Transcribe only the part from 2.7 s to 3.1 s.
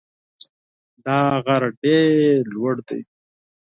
دی.